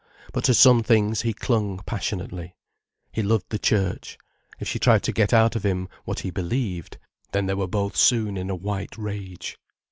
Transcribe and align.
But 0.33 0.43
to 0.45 0.55
some 0.55 0.81
things 0.81 1.21
he 1.21 1.31
clung 1.31 1.77
passionately. 1.85 2.55
He 3.11 3.21
loved 3.21 3.45
the 3.49 3.59
Church. 3.59 4.17
If 4.59 4.67
she 4.67 4.79
tried 4.79 5.03
to 5.03 5.11
get 5.11 5.31
out 5.31 5.55
of 5.55 5.61
him, 5.63 5.89
what 6.05 6.21
he 6.21 6.31
believed, 6.31 6.97
then 7.33 7.45
they 7.45 7.53
were 7.53 7.67
both 7.67 7.95
soon 7.95 8.35
in 8.35 8.49
a 8.49 8.55
white 8.55 8.97
rage. 8.97 9.59